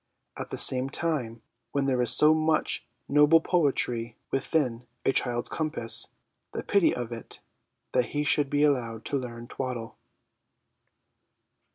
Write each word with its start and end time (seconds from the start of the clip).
At 0.35 0.49
the 0.49 0.57
same 0.57 0.89
time, 0.89 1.43
when 1.73 1.85
there 1.85 2.01
is 2.01 2.09
so 2.09 2.33
much 2.33 2.87
noble 3.07 3.39
poetry 3.39 4.17
within 4.31 4.87
a 5.05 5.11
child's 5.13 5.47
compass, 5.47 6.07
the 6.53 6.63
pity 6.63 6.91
of 6.91 7.11
it, 7.11 7.39
that 7.91 8.05
he 8.05 8.23
should 8.23 8.49
be 8.49 8.63
allowed 8.63 9.05
to 9.05 9.17
learn 9.19 9.47
twaddle 9.47 9.97